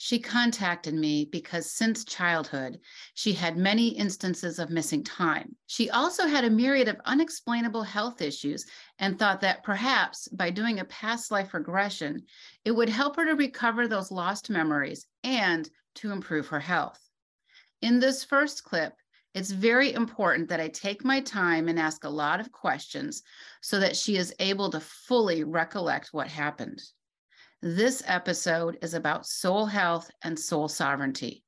She 0.00 0.20
contacted 0.20 0.94
me 0.94 1.24
because 1.24 1.72
since 1.72 2.04
childhood, 2.04 2.78
she 3.14 3.32
had 3.32 3.56
many 3.56 3.88
instances 3.88 4.60
of 4.60 4.70
missing 4.70 5.02
time. 5.02 5.56
She 5.66 5.90
also 5.90 6.28
had 6.28 6.44
a 6.44 6.50
myriad 6.50 6.86
of 6.86 7.00
unexplainable 7.04 7.82
health 7.82 8.22
issues 8.22 8.64
and 9.00 9.18
thought 9.18 9.40
that 9.40 9.64
perhaps 9.64 10.28
by 10.28 10.50
doing 10.50 10.78
a 10.78 10.84
past 10.84 11.32
life 11.32 11.52
regression, 11.52 12.22
it 12.64 12.70
would 12.70 12.88
help 12.88 13.16
her 13.16 13.24
to 13.26 13.34
recover 13.34 13.88
those 13.88 14.12
lost 14.12 14.48
memories 14.50 15.04
and 15.24 15.68
to 15.96 16.12
improve 16.12 16.46
her 16.46 16.60
health. 16.60 17.00
In 17.82 17.98
this 17.98 18.22
first 18.22 18.62
clip, 18.62 18.94
it's 19.34 19.50
very 19.50 19.92
important 19.92 20.48
that 20.48 20.60
I 20.60 20.68
take 20.68 21.04
my 21.04 21.20
time 21.20 21.66
and 21.68 21.78
ask 21.78 22.04
a 22.04 22.08
lot 22.08 22.38
of 22.38 22.52
questions 22.52 23.24
so 23.62 23.80
that 23.80 23.96
she 23.96 24.16
is 24.16 24.32
able 24.38 24.70
to 24.70 24.80
fully 24.80 25.42
recollect 25.42 26.10
what 26.12 26.28
happened. 26.28 26.80
This 27.60 28.04
episode 28.06 28.78
is 28.82 28.94
about 28.94 29.26
soul 29.26 29.66
health 29.66 30.08
and 30.22 30.38
soul 30.38 30.68
sovereignty. 30.68 31.42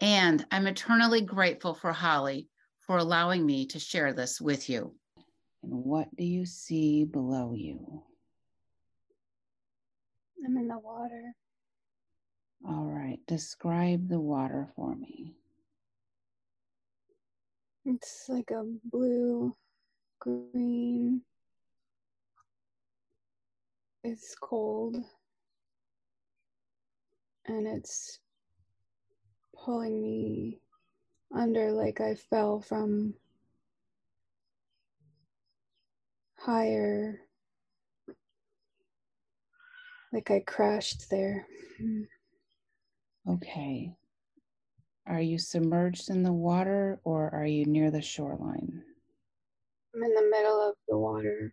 And 0.00 0.46
I'm 0.50 0.66
eternally 0.66 1.20
grateful 1.20 1.74
for 1.74 1.92
Holly 1.92 2.48
for 2.80 2.96
allowing 2.96 3.44
me 3.44 3.66
to 3.66 3.78
share 3.78 4.14
this 4.14 4.40
with 4.40 4.70
you. 4.70 4.94
And 5.62 5.84
what 5.84 6.08
do 6.16 6.24
you 6.24 6.46
see 6.46 7.04
below 7.04 7.52
you? 7.54 8.02
I'm 10.46 10.56
in 10.56 10.68
the 10.68 10.78
water. 10.78 11.34
All 12.66 12.86
right, 12.86 13.18
describe 13.26 14.08
the 14.08 14.20
water 14.20 14.70
for 14.74 14.96
me. 14.96 15.34
It's 17.84 18.24
like 18.30 18.50
a 18.50 18.64
blue, 18.90 19.54
green. 20.20 21.20
It's 24.02 24.34
cold. 24.40 24.96
And 27.46 27.66
it's 27.66 28.20
pulling 29.54 30.00
me 30.00 30.60
under 31.34 31.72
like 31.72 32.00
I 32.00 32.14
fell 32.14 32.60
from 32.60 33.14
higher. 36.38 37.20
Like 40.12 40.30
I 40.30 40.40
crashed 40.40 41.10
there. 41.10 41.46
Okay. 43.28 43.92
Are 45.06 45.20
you 45.20 45.38
submerged 45.38 46.08
in 46.08 46.22
the 46.22 46.32
water 46.32 47.00
or 47.04 47.30
are 47.34 47.46
you 47.46 47.66
near 47.66 47.90
the 47.90 48.00
shoreline? 48.00 48.82
I'm 49.94 50.02
in 50.02 50.14
the 50.14 50.28
middle 50.30 50.68
of 50.68 50.74
the 50.88 50.96
water. 50.96 51.52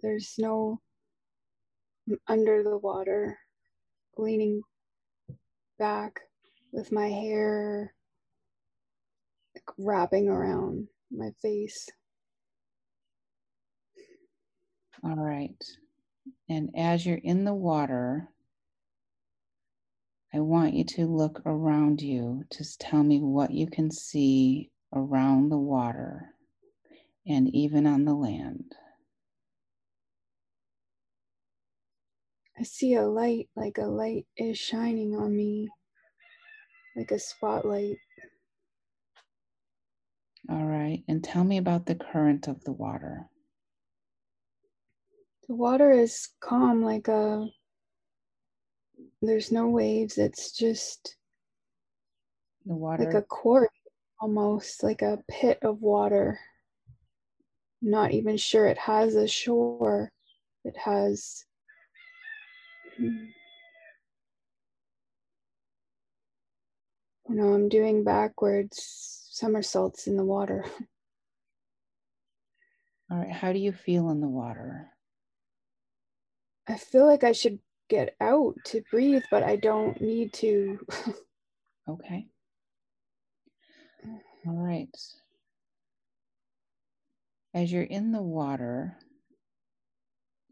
There's 0.00 0.34
no 0.38 0.80
I'm 2.08 2.18
under 2.26 2.62
the 2.62 2.78
water, 2.78 3.38
leaning 4.16 4.62
back 5.78 6.20
with 6.72 6.92
my 6.92 7.08
hair 7.08 7.94
like, 9.54 9.64
wrapping 9.78 10.28
around 10.28 10.88
my 11.10 11.30
face. 11.42 11.88
All 15.04 15.16
right. 15.16 15.62
And 16.48 16.70
as 16.76 17.06
you're 17.06 17.20
in 17.22 17.44
the 17.44 17.54
water, 17.54 18.28
I 20.34 20.40
want 20.40 20.74
you 20.74 20.84
to 20.84 21.06
look 21.06 21.40
around 21.46 22.02
you. 22.02 22.44
Just 22.56 22.80
tell 22.80 23.02
me 23.02 23.20
what 23.20 23.52
you 23.52 23.66
can 23.66 23.90
see 23.90 24.70
around 24.92 25.48
the 25.48 25.58
water 25.58 26.34
and 27.26 27.54
even 27.54 27.86
on 27.86 28.04
the 28.04 28.14
land. 28.14 28.74
I 32.58 32.64
see 32.64 32.94
a 32.94 33.06
light, 33.06 33.48
like 33.54 33.78
a 33.78 33.86
light 33.86 34.26
is 34.36 34.58
shining 34.58 35.14
on 35.14 35.36
me, 35.36 35.68
like 36.96 37.12
a 37.12 37.18
spotlight. 37.18 37.98
All 40.50 40.64
right. 40.66 41.04
And 41.06 41.22
tell 41.22 41.44
me 41.44 41.58
about 41.58 41.86
the 41.86 41.94
current 41.94 42.48
of 42.48 42.64
the 42.64 42.72
water. 42.72 43.28
The 45.48 45.54
water 45.54 45.92
is 45.92 46.28
calm, 46.40 46.82
like 46.82 47.06
a 47.08 47.46
there's 49.22 49.52
no 49.52 49.68
waves. 49.68 50.18
It's 50.18 50.50
just 50.52 51.16
the 52.66 52.74
water 52.74 53.04
like 53.04 53.14
a 53.14 53.22
quarry, 53.22 53.68
almost 54.20 54.82
like 54.82 55.02
a 55.02 55.22
pit 55.30 55.58
of 55.62 55.80
water. 55.80 56.40
not 57.80 58.10
even 58.10 58.36
sure 58.36 58.66
it 58.66 58.78
has 58.78 59.14
a 59.14 59.28
shore. 59.28 60.10
It 60.64 60.76
has. 60.76 61.44
You 62.98 63.28
know, 67.28 67.52
I'm 67.54 67.68
doing 67.68 68.04
backwards 68.04 69.28
somersaults 69.30 70.06
in 70.06 70.16
the 70.16 70.24
water. 70.24 70.64
All 73.10 73.18
right. 73.18 73.30
How 73.30 73.52
do 73.52 73.58
you 73.58 73.72
feel 73.72 74.10
in 74.10 74.20
the 74.20 74.28
water? 74.28 74.90
I 76.68 76.76
feel 76.76 77.06
like 77.06 77.24
I 77.24 77.32
should 77.32 77.58
get 77.88 78.14
out 78.20 78.54
to 78.66 78.82
breathe, 78.90 79.22
but 79.30 79.42
I 79.42 79.56
don't 79.56 79.98
need 80.00 80.32
to. 80.34 80.78
okay. 81.88 82.26
All 84.46 84.54
right. 84.56 84.94
As 87.54 87.72
you're 87.72 87.82
in 87.82 88.12
the 88.12 88.22
water, 88.22 88.98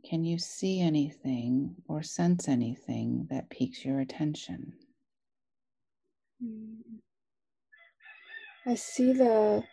can 0.08 0.24
you 0.24 0.38
see 0.38 0.80
anything 0.80 1.74
or 1.88 2.02
sense 2.02 2.48
anything 2.48 3.26
that 3.30 3.50
piques 3.50 3.84
your 3.84 4.00
attention? 4.00 4.72
Mm. 6.42 7.00
I 8.66 8.74
see 8.74 9.12
the, 9.12 9.64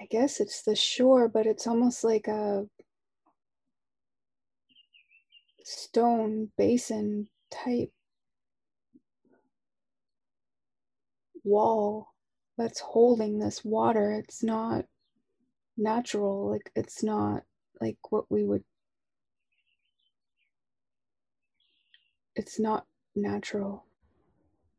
I 0.00 0.06
guess 0.10 0.40
it's 0.40 0.62
the 0.62 0.76
shore, 0.76 1.28
but 1.28 1.46
it's 1.46 1.66
almost 1.66 2.04
like 2.04 2.26
a 2.26 2.66
stone 5.64 6.50
basin 6.56 7.28
type 7.50 7.92
wall 11.44 12.08
that's 12.58 12.80
holding 12.80 13.38
this 13.38 13.64
water. 13.64 14.12
It's 14.12 14.42
not 14.42 14.84
natural, 15.76 16.50
like, 16.50 16.70
it's 16.74 17.02
not 17.02 17.44
like 17.80 17.96
what 18.10 18.24
we 18.30 18.44
would, 18.44 18.64
it's 22.36 22.58
not 22.58 22.86
natural. 23.14 23.84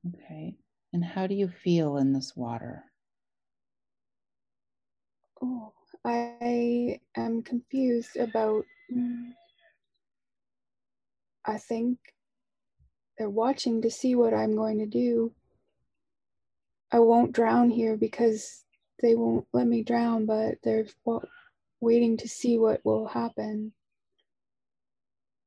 Okay. 0.08 0.56
And 0.94 1.04
how 1.04 1.28
do 1.28 1.36
you 1.36 1.48
feel 1.48 1.98
in 1.98 2.14
this 2.14 2.36
water? 2.36 2.84
Oh, 5.42 5.74
I 6.04 7.00
am 7.16 7.42
confused 7.44 8.18
about. 8.18 8.66
Mm, 8.94 9.32
I 11.46 11.58
think 11.58 11.98
they're 13.18 13.30
watching 13.30 13.82
to 13.82 13.90
see 13.90 14.16
what 14.16 14.34
I'm 14.34 14.56
going 14.56 14.80
to 14.80 14.86
do. 14.86 15.32
I 16.92 17.00
won't 17.00 17.32
drown 17.32 17.70
here 17.70 17.96
because 17.98 18.64
they 19.02 19.16
won't 19.16 19.48
let 19.54 19.66
me 19.66 19.82
drown, 19.84 20.26
but 20.26 20.56
they're 20.64 20.86
waiting 21.80 22.18
to 22.18 22.28
see 22.28 22.58
what 22.58 22.84
will 22.84 23.08
happen 23.08 23.74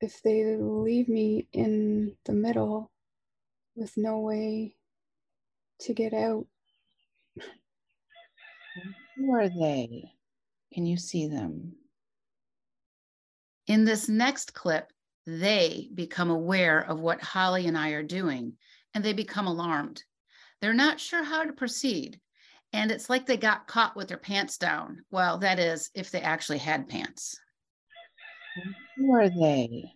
if 0.00 0.22
they 0.22 0.56
leave 0.56 1.09
me 1.09 1.49
in 1.53 2.16
the 2.25 2.32
middle 2.32 2.91
with 3.75 3.97
no 3.97 4.21
way 4.21 4.77
to 5.81 5.94
get 5.94 6.12
out. 6.12 6.47
Who 9.16 9.34
are 9.34 9.49
they? 9.49 10.12
Can 10.72 10.87
you 10.87 10.97
see 10.97 11.28
them? 11.28 11.77
In 13.66 13.84
this 13.84 14.09
next 14.09 14.54
clip, 14.54 14.93
they 15.27 15.88
become 15.94 16.31
aware 16.31 16.81
of 16.81 17.00
what 17.00 17.22
Holly 17.22 17.66
and 17.66 17.78
I 17.78 17.91
are 17.91 18.03
doing 18.03 18.54
and 18.93 19.03
they 19.03 19.12
become 19.12 19.47
alarmed. 19.47 20.03
They're 20.60 20.74
not 20.74 21.01
sure 21.01 21.24
how 21.24 21.45
to 21.45 21.53
proceed. 21.53 22.21
And 22.72 22.91
it's 22.91 23.09
like 23.09 23.24
they 23.27 23.36
got 23.36 23.69
caught 23.69 23.97
with 23.97 24.09
their 24.09 24.19
pants 24.19 24.59
down. 24.59 25.04
Well, 25.10 25.39
that 25.39 25.59
is, 25.59 25.91
if 25.95 26.10
they 26.10 26.21
actually 26.21 26.59
had 26.59 26.89
pants. 26.89 27.39
Who 28.97 29.15
are 29.15 29.28
they? 29.28 29.92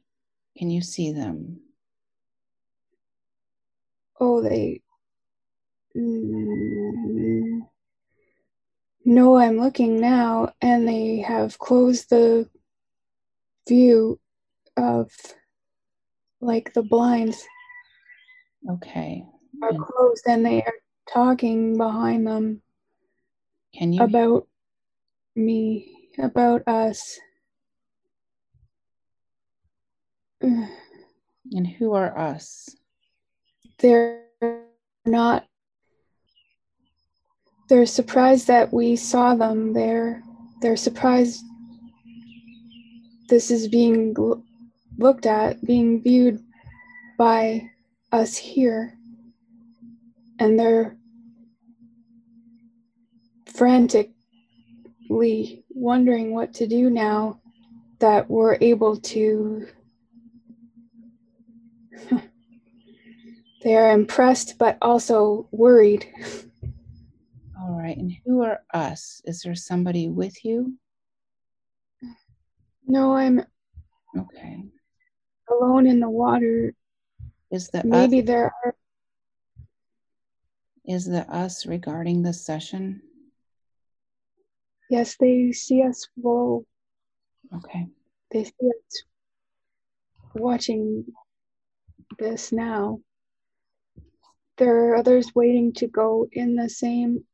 Can 0.56 0.70
you 0.70 0.82
see 0.82 1.12
them? 1.12 1.60
Oh, 4.20 4.42
they. 4.42 4.82
Mm, 5.96 7.60
no, 9.04 9.36
I'm 9.36 9.58
looking 9.58 10.00
now, 10.00 10.52
and 10.60 10.86
they 10.86 11.18
have 11.18 11.58
closed 11.58 12.10
the 12.10 12.48
view 13.68 14.18
of 14.76 15.10
like 16.40 16.72
the 16.72 16.82
blinds 16.82 17.44
okay 18.70 19.24
are 19.62 19.72
closed 19.72 20.24
and 20.26 20.46
they 20.46 20.62
are 20.62 20.74
talking 21.12 21.76
behind 21.76 22.26
them 22.26 22.62
can 23.74 23.92
you 23.92 24.02
about 24.02 24.46
me 25.36 25.94
about 26.18 26.66
us 26.66 27.18
and 30.40 31.66
who 31.66 31.94
are 31.94 32.16
us? 32.18 32.74
They're 33.78 34.24
not 35.06 35.46
they're 37.68 37.86
surprised 37.86 38.46
that 38.46 38.72
we 38.72 38.96
saw 38.96 39.34
them. 39.34 39.72
They're 39.74 40.22
they're 40.60 40.76
surprised 40.76 41.44
this 43.28 43.50
is 43.50 43.68
being 43.68 44.16
looked 44.96 45.26
at 45.26 45.64
being 45.64 46.02
viewed 46.02 46.42
by 47.18 47.70
us 48.10 48.36
here. 48.36 48.94
And 50.40 50.58
they're 50.58 50.96
frantically 53.46 54.14
wondering 55.68 56.32
what 56.32 56.54
to 56.54 56.66
do 56.66 56.90
now 56.90 57.40
that 57.98 58.30
we're 58.30 58.56
able 58.60 58.96
to 58.96 59.66
they 63.62 63.76
are 63.76 63.90
impressed 63.90 64.58
but 64.58 64.78
also 64.82 65.48
worried. 65.50 66.06
All 67.60 67.78
right 67.78 67.96
and 67.96 68.12
who 68.24 68.42
are 68.42 68.60
us? 68.72 69.20
Is 69.24 69.42
there 69.42 69.54
somebody 69.54 70.08
with 70.08 70.44
you? 70.44 70.74
No 72.86 73.14
i'm 73.14 73.44
okay. 74.16 74.64
alone 75.50 75.86
in 75.86 76.00
the 76.00 76.08
water. 76.08 76.74
Is 77.50 77.68
the 77.68 77.84
maybe 77.84 78.20
us, 78.20 78.26
there 78.26 78.52
are 78.64 78.74
is 80.86 81.04
the 81.04 81.30
us 81.30 81.66
regarding 81.66 82.22
the 82.22 82.32
session? 82.32 83.02
Yes 84.88 85.16
they 85.20 85.52
see 85.52 85.82
us 85.82 86.08
flow 86.14 86.64
okay. 87.54 87.88
They 88.30 88.44
see 88.44 88.68
us 88.68 89.02
watching 90.34 91.04
this 92.18 92.52
now. 92.52 93.00
There 94.56 94.90
are 94.90 94.96
others 94.96 95.34
waiting 95.34 95.72
to 95.74 95.86
go 95.86 96.28
in 96.32 96.56
the 96.56 96.68
same 96.68 97.24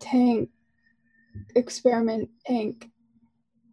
tank 0.00 0.48
experiment 1.54 2.30
tank. 2.46 2.90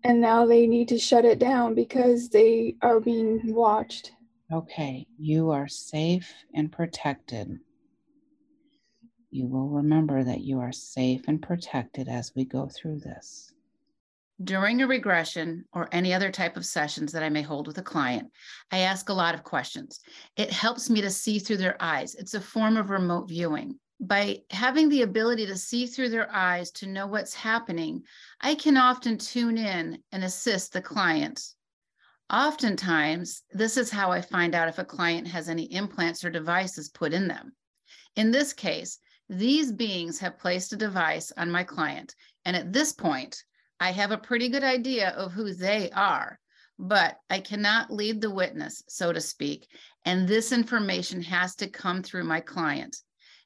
And 0.03 0.21
now 0.21 0.45
they 0.45 0.67
need 0.67 0.89
to 0.89 0.99
shut 0.99 1.25
it 1.25 1.39
down 1.39 1.73
because 1.73 2.29
they 2.29 2.75
are 2.81 2.99
being 2.99 3.41
watched. 3.53 4.11
Okay 4.51 5.07
you 5.17 5.49
are 5.49 5.67
safe 5.67 6.31
and 6.53 6.71
protected. 6.71 7.59
You 9.31 9.47
will 9.47 9.69
remember 9.69 10.23
that 10.23 10.41
you 10.41 10.59
are 10.59 10.71
safe 10.71 11.23
and 11.27 11.41
protected 11.41 12.07
as 12.07 12.33
we 12.35 12.45
go 12.45 12.67
through 12.67 12.99
this 12.99 13.54
during 14.43 14.81
a 14.81 14.87
regression 14.87 15.65
or 15.73 15.87
any 15.91 16.13
other 16.13 16.31
type 16.31 16.57
of 16.57 16.65
sessions 16.65 17.11
that 17.11 17.23
I 17.23 17.29
may 17.29 17.41
hold 17.41 17.67
with 17.67 17.77
a 17.77 17.83
client, 17.83 18.31
I 18.71 18.79
ask 18.79 19.09
a 19.09 19.13
lot 19.13 19.33
of 19.33 19.43
questions. 19.43 19.99
It 20.35 20.51
helps 20.51 20.89
me 20.89 21.01
to 21.01 21.09
see 21.09 21.39
through 21.39 21.57
their 21.57 21.77
eyes. 21.79 22.15
It's 22.15 22.33
a 22.33 22.41
form 22.41 22.77
of 22.77 22.89
remote 22.89 23.29
viewing. 23.29 23.79
By 24.01 24.41
having 24.51 24.89
the 24.89 25.03
ability 25.03 25.45
to 25.45 25.57
see 25.57 25.87
through 25.87 26.09
their 26.09 26.29
eyes 26.33 26.69
to 26.71 26.87
know 26.87 27.07
what's 27.07 27.33
happening, 27.33 28.03
I 28.41 28.55
can 28.55 28.75
often 28.75 29.17
tune 29.17 29.57
in 29.57 29.99
and 30.11 30.23
assist 30.23 30.73
the 30.73 30.81
client. 30.81 31.41
Oftentimes, 32.29 33.43
this 33.51 33.77
is 33.77 33.89
how 33.89 34.11
I 34.11 34.19
find 34.19 34.53
out 34.53 34.67
if 34.67 34.79
a 34.79 34.85
client 34.85 35.27
has 35.27 35.47
any 35.47 35.71
implants 35.71 36.25
or 36.25 36.29
devices 36.29 36.89
put 36.89 37.13
in 37.13 37.27
them. 37.27 37.53
In 38.17 38.31
this 38.31 38.51
case, 38.51 38.99
these 39.29 39.71
beings 39.71 40.19
have 40.19 40.39
placed 40.39 40.73
a 40.73 40.77
device 40.77 41.31
on 41.37 41.49
my 41.49 41.63
client, 41.63 42.15
and 42.43 42.55
at 42.55 42.73
this 42.73 42.91
point, 42.91 43.43
I 43.79 43.91
have 43.91 44.11
a 44.11 44.17
pretty 44.17 44.49
good 44.49 44.63
idea 44.63 45.09
of 45.09 45.33
who 45.33 45.53
they 45.53 45.91
are, 45.91 46.39
but 46.79 47.17
I 47.29 47.39
cannot 47.39 47.91
lead 47.91 48.21
the 48.21 48.29
witness, 48.29 48.83
so 48.87 49.11
to 49.11 49.19
speak. 49.19 49.67
And 50.05 50.27
this 50.27 50.51
information 50.51 51.21
has 51.23 51.55
to 51.55 51.67
come 51.67 52.01
through 52.01 52.23
my 52.23 52.39
client. 52.39 52.97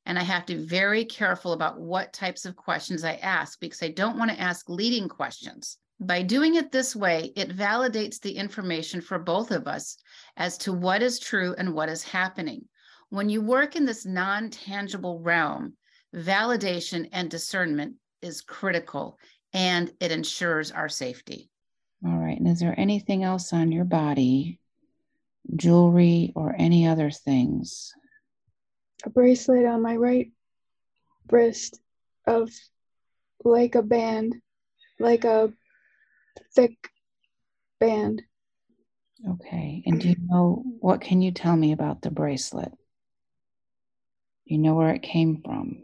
And 0.06 0.18
I 0.18 0.24
have 0.24 0.46
to 0.48 0.56
be 0.56 0.66
very 0.66 1.06
careful 1.06 1.54
about 1.54 1.80
what 1.80 2.14
types 2.14 2.46
of 2.46 2.56
questions 2.56 3.04
I 3.04 3.16
ask 3.16 3.60
because 3.60 3.82
I 3.82 3.90
don't 3.90 4.18
want 4.18 4.32
to 4.32 4.40
ask 4.40 4.70
leading 4.70 5.10
questions. 5.10 5.78
By 6.00 6.22
doing 6.22 6.56
it 6.56 6.72
this 6.72 6.96
way, 6.96 7.34
it 7.36 7.56
validates 7.56 8.22
the 8.22 8.38
information 8.38 9.02
for 9.02 9.20
both 9.20 9.52
of 9.52 9.68
us 9.68 9.98
as 10.38 10.58
to 10.60 10.74
what 10.74 11.02
is 11.02 11.20
true 11.20 11.54
and 11.58 11.74
what 11.74 11.90
is 11.90 12.04
happening. 12.04 12.66
When 13.10 13.30
you 13.30 13.42
work 13.42 13.76
in 13.76 13.86
this 13.86 14.06
non 14.06 14.50
tangible 14.50 15.20
realm, 15.20 15.76
validation 16.16 17.10
and 17.12 17.30
discernment 17.30 17.96
is 18.22 18.42
critical 18.42 19.18
and 19.54 19.92
it 20.00 20.12
ensures 20.12 20.72
our 20.72 20.90
safety. 20.90 21.50
All 22.06 22.18
right. 22.18 22.38
And 22.38 22.48
is 22.48 22.60
there 22.60 22.76
anything 22.78 23.24
else 23.24 23.52
on 23.52 23.72
your 23.72 23.86
body, 23.86 24.60
jewelry, 25.56 26.32
or 26.36 26.56
any 26.58 26.88
other 26.88 27.12
things? 27.12 27.94
A 29.06 29.10
bracelet 29.10 29.66
on 29.66 29.82
my 29.82 29.96
right 29.96 30.32
wrist 31.32 31.80
of 32.26 32.50
like 33.44 33.76
a 33.76 33.82
band, 33.82 34.36
like 35.00 35.26
a 35.26 35.52
thick 36.54 36.78
band. 37.80 38.22
Okay. 39.28 39.84
And 39.86 40.00
do 40.00 40.10
you 40.10 40.16
know 40.26 40.64
what 40.80 41.02
can 41.02 41.22
you 41.22 41.32
tell 41.32 41.56
me 41.56 41.74
about 41.74 42.02
the 42.02 42.12
bracelet? 42.12 42.72
You 44.46 44.58
know 44.58 44.76
where 44.76 44.94
it 44.94 45.04
came 45.04 45.42
from? 45.44 45.84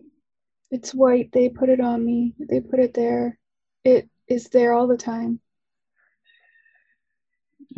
It's 0.72 0.94
white. 0.94 1.32
They 1.32 1.50
put 1.50 1.70
it 1.70 1.80
on 1.80 2.04
me. 2.04 2.34
They 2.40 2.60
put 2.60 2.80
it 2.80 2.94
there. 2.94 3.38
It 3.86 4.10
is 4.28 4.50
there 4.50 4.74
all 4.74 4.88
the 4.88 4.98
time. 4.98 5.40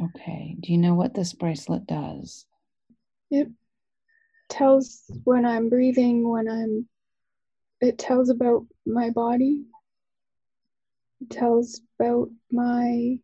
Okay. 0.02 0.56
Do 0.60 0.72
you 0.72 0.78
know 0.78 0.94
what 0.94 1.14
this 1.14 1.34
bracelet 1.34 1.86
does? 1.86 2.46
It 3.30 3.50
tells 4.50 5.04
when 5.26 5.46
I'm 5.46 5.70
breathing, 5.70 6.28
when 6.28 6.48
I'm, 6.48 6.88
it 7.82 7.98
tells 7.98 8.30
about 8.30 8.66
my 8.86 9.10
body. 9.10 9.66
It 11.22 11.30
tells 11.30 11.82
about 12.00 12.30
my 12.52 13.20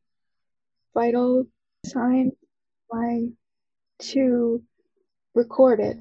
vital 0.94 1.46
sign, 1.86 2.32
my 2.92 3.28
to 4.00 4.62
record 5.34 5.80
it. 5.80 5.98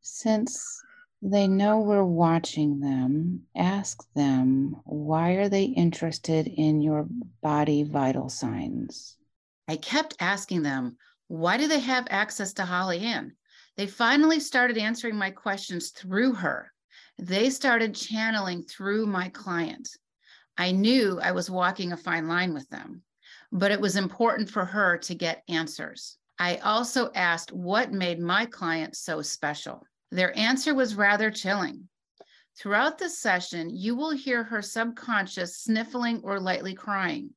Since 0.00 0.82
they 1.22 1.46
know 1.46 1.78
we're 1.78 2.04
watching 2.04 2.80
them, 2.80 3.42
ask 3.54 4.02
them 4.14 4.74
why 4.84 5.32
are 5.32 5.48
they 5.48 5.64
interested 5.64 6.48
in 6.48 6.82
your 6.82 7.06
body 7.40 7.84
vital 7.84 8.28
signs? 8.28 9.16
I 9.68 9.76
kept 9.76 10.16
asking 10.18 10.62
them, 10.62 10.96
why 11.28 11.58
do 11.58 11.68
they 11.68 11.78
have 11.78 12.08
access 12.10 12.52
to 12.54 12.64
Holly 12.64 12.98
Ann? 12.98 13.36
They 13.76 13.86
finally 13.86 14.40
started 14.40 14.76
answering 14.76 15.16
my 15.16 15.30
questions 15.30 15.90
through 15.90 16.34
her. 16.34 16.72
They 17.18 17.50
started 17.50 17.94
channeling 17.94 18.64
through 18.64 19.06
my 19.06 19.28
client. 19.28 19.88
I 20.58 20.72
knew 20.72 21.20
I 21.20 21.30
was 21.30 21.48
walking 21.48 21.92
a 21.92 21.96
fine 21.96 22.26
line 22.26 22.52
with 22.52 22.68
them, 22.68 23.02
but 23.52 23.70
it 23.70 23.80
was 23.80 23.96
important 23.96 24.50
for 24.50 24.64
her 24.64 24.98
to 24.98 25.14
get 25.14 25.44
answers. 25.48 26.18
I 26.38 26.56
also 26.56 27.12
asked 27.14 27.52
what 27.52 27.92
made 27.92 28.18
my 28.18 28.46
client 28.46 28.96
so 28.96 29.22
special. 29.22 29.86
Their 30.12 30.38
answer 30.38 30.74
was 30.74 30.94
rather 30.94 31.30
chilling. 31.30 31.88
Throughout 32.58 32.98
the 32.98 33.08
session, 33.08 33.70
you 33.74 33.96
will 33.96 34.10
hear 34.10 34.44
her 34.44 34.60
subconscious 34.60 35.56
sniffling 35.56 36.20
or 36.22 36.38
lightly 36.38 36.74
crying. 36.74 37.30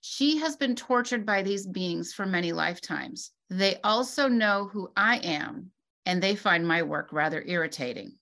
She 0.00 0.38
has 0.38 0.56
been 0.56 0.74
tortured 0.74 1.26
by 1.26 1.42
these 1.42 1.66
beings 1.66 2.14
for 2.14 2.24
many 2.24 2.52
lifetimes. 2.52 3.32
They 3.50 3.78
also 3.84 4.28
know 4.28 4.70
who 4.72 4.90
I 4.96 5.18
am, 5.18 5.72
and 6.06 6.22
they 6.22 6.34
find 6.34 6.66
my 6.66 6.82
work 6.82 7.12
rather 7.12 7.42
irritating. 7.46 8.12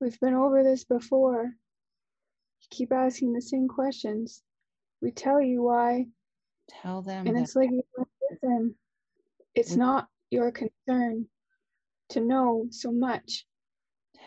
We've 0.00 0.18
been 0.20 0.32
over 0.32 0.62
this 0.62 0.84
before. 0.84 1.42
You 1.42 2.66
keep 2.70 2.92
asking 2.92 3.34
the 3.34 3.42
same 3.42 3.68
questions. 3.68 4.42
We 5.02 5.10
tell 5.10 5.42
you 5.42 5.62
why. 5.62 6.06
Tell 6.80 7.02
them. 7.02 7.26
And 7.26 7.38
it's 7.38 7.54
like, 7.54 7.70
you 7.70 7.82
listen, 8.30 8.74
it's 9.54 9.76
not 9.76 10.08
your 10.30 10.50
concern 10.50 11.26
to 12.14 12.20
know 12.20 12.66
so 12.70 12.90
much. 12.90 13.44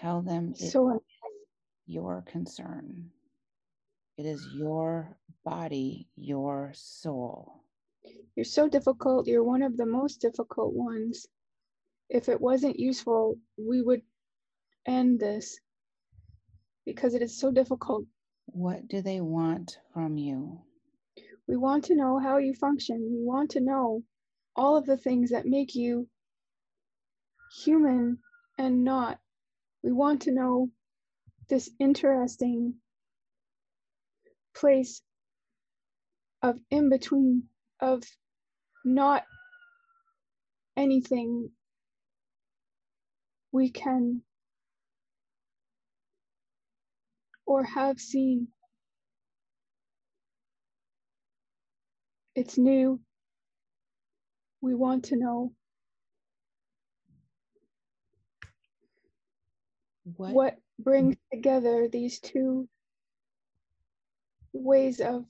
Tell 0.02 0.22
them 0.22 0.54
so 0.56 1.02
your 1.86 2.24
concern. 2.28 3.10
It 4.18 4.26
is 4.26 4.48
your 4.54 5.18
body, 5.44 6.08
your 6.16 6.72
soul. 6.76 7.64
You're 8.36 8.46
so 8.46 8.68
difficult. 8.68 9.28
You're 9.28 9.44
one 9.44 9.62
of 9.62 9.78
the 9.78 9.86
most 9.86 10.22
difficult 10.22 10.74
ones. 10.74 11.26
If 12.10 12.30
it 12.30 12.40
wasn't 12.40 12.80
useful, 12.80 13.38
we 13.58 13.82
would 13.82 14.02
end 14.86 15.20
this 15.20 15.60
because 16.86 17.14
it 17.14 17.22
is 17.22 17.40
so 17.40 17.52
difficult. 17.52 18.06
What 18.46 18.88
do 18.88 19.02
they 19.02 19.22
want 19.22 19.78
from 19.94 20.18
you? 20.18 20.62
We 21.48 21.58
want 21.58 21.86
to 21.86 21.96
know 21.96 22.20
how 22.20 22.38
you 22.38 22.54
function. 22.54 22.98
We 23.12 23.24
want 23.24 23.52
to 23.52 23.62
know 23.62 24.04
all 24.56 24.76
of 24.76 24.86
the 24.86 24.98
things 24.98 25.30
that 25.32 25.46
make 25.46 25.76
you 25.76 26.08
human 27.52 28.20
and 28.58 28.84
not. 28.84 29.20
We 29.84 29.92
want 29.92 30.24
to 30.24 30.32
know 30.32 30.70
this 31.50 31.70
interesting 31.80 32.76
place 34.56 35.02
of 36.42 36.58
in 36.70 36.90
between, 36.90 37.44
of 37.82 38.04
not 38.86 39.24
anything 40.78 41.50
we 43.52 43.70
can 43.70 44.22
or 47.46 47.64
have 47.64 48.00
seen. 48.00 48.50
It's 52.36 52.58
new. 52.58 53.00
We 54.62 54.76
want 54.76 55.06
to 55.06 55.16
know 55.18 55.54
What? 60.16 60.34
what 60.34 60.58
brings 60.80 61.16
together 61.34 61.90
these 61.92 62.20
two 62.20 62.70
ways 64.54 65.00
of 65.02 65.26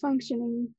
functioning. 0.00 0.74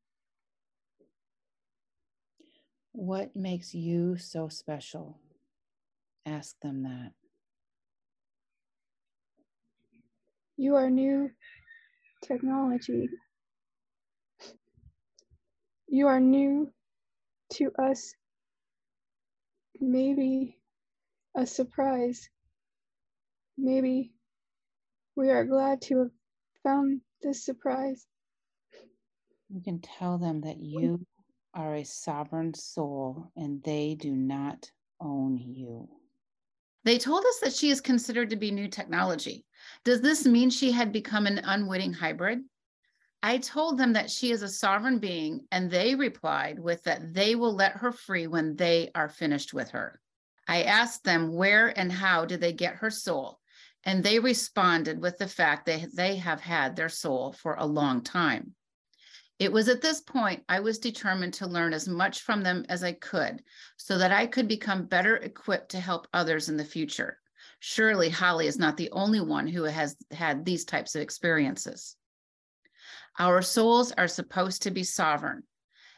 What 2.91 3.35
makes 3.35 3.73
you 3.73 4.17
so 4.17 4.47
special? 4.49 5.19
Ask 6.25 6.59
them 6.61 6.83
that. 6.83 7.11
You 10.57 10.75
are 10.75 10.89
new 10.89 11.31
technology. 12.23 13.09
You 15.87 16.07
are 16.07 16.19
new 16.19 16.71
to 17.53 17.71
us. 17.77 18.13
Maybe 19.79 20.57
a 21.35 21.45
surprise. 21.45 22.29
Maybe 23.57 24.13
we 25.15 25.29
are 25.29 25.45
glad 25.45 25.81
to 25.83 25.99
have 25.99 26.11
found 26.63 27.01
this 27.21 27.43
surprise. 27.43 28.05
You 29.49 29.61
can 29.61 29.79
tell 29.79 30.17
them 30.17 30.41
that 30.41 30.57
you 30.59 31.05
are 31.53 31.75
a 31.75 31.83
sovereign 31.83 32.53
soul 32.53 33.31
and 33.35 33.61
they 33.63 33.95
do 33.95 34.11
not 34.11 34.69
own 34.99 35.37
you. 35.37 35.87
They 36.83 36.97
told 36.97 37.25
us 37.25 37.39
that 37.41 37.53
she 37.53 37.69
is 37.69 37.81
considered 37.81 38.29
to 38.29 38.35
be 38.35 38.51
new 38.51 38.67
technology. 38.67 39.45
Does 39.83 40.01
this 40.01 40.25
mean 40.25 40.49
she 40.49 40.71
had 40.71 40.91
become 40.91 41.25
an 41.25 41.39
unwitting 41.43 41.93
hybrid? 41.93 42.41
I 43.23 43.39
told 43.39 43.79
them 43.79 43.93
that 43.93 44.11
she 44.11 44.31
is 44.31 44.43
a 44.43 44.47
sovereign 44.47 44.99
being, 44.99 45.47
and 45.51 45.71
they 45.71 45.95
replied 45.95 46.59
with 46.59 46.83
that 46.83 47.13
they 47.13 47.33
will 47.33 47.55
let 47.55 47.71
her 47.71 47.91
free 47.91 48.27
when 48.27 48.55
they 48.55 48.91
are 48.93 49.09
finished 49.09 49.51
with 49.51 49.71
her. 49.71 49.99
I 50.47 50.63
asked 50.63 51.03
them 51.03 51.33
where 51.33 51.67
and 51.77 51.91
how 51.91 52.25
did 52.25 52.41
they 52.41 52.53
get 52.53 52.75
her 52.75 52.89
soul, 52.89 53.39
and 53.83 54.03
they 54.03 54.19
responded 54.19 55.01
with 55.01 55.17
the 55.17 55.27
fact 55.27 55.65
that 55.65 55.95
they 55.95 56.17
have 56.17 56.41
had 56.41 56.75
their 56.75 56.89
soul 56.89 57.33
for 57.33 57.55
a 57.55 57.65
long 57.65 58.01
time. 58.01 58.55
It 59.37 59.51
was 59.51 59.67
at 59.67 59.81
this 59.81 60.01
point 60.01 60.43
I 60.47 60.61
was 60.61 60.79
determined 60.79 61.33
to 61.35 61.47
learn 61.47 61.73
as 61.73 61.87
much 61.87 62.21
from 62.21 62.41
them 62.41 62.65
as 62.69 62.83
I 62.83 62.93
could 62.93 63.43
so 63.75 63.97
that 63.97 64.11
I 64.11 64.27
could 64.27 64.47
become 64.47 64.85
better 64.85 65.17
equipped 65.17 65.71
to 65.71 65.79
help 65.79 66.07
others 66.13 66.47
in 66.47 66.55
the 66.55 66.63
future. 66.63 67.19
Surely 67.59 68.09
Holly 68.09 68.47
is 68.47 68.57
not 68.57 68.77
the 68.77 68.91
only 68.91 69.19
one 69.19 69.47
who 69.47 69.63
has 69.63 69.97
had 70.11 70.45
these 70.45 70.63
types 70.63 70.95
of 70.95 71.01
experiences. 71.01 71.97
Our 73.19 73.41
souls 73.41 73.91
are 73.91 74.07
supposed 74.07 74.63
to 74.63 74.71
be 74.71 74.83
sovereign. 74.83 75.43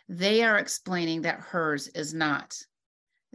They 0.10 0.44
are 0.44 0.58
explaining 0.58 1.24
that 1.24 1.40
hers 1.40 1.88
is 1.90 2.14
not. 2.14 2.58